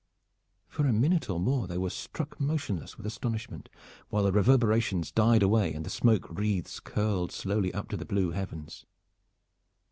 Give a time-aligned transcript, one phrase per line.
[0.67, 3.69] For a minute or more they were struck motionless with astonishment
[4.09, 8.31] while the reverberations died away and the smoke wreaths curled slowly up to the blue
[8.31, 8.87] heavens.